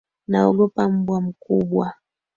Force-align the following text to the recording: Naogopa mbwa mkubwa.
Naogopa 0.27 0.81
mbwa 0.93 1.17
mkubwa. 1.25 1.87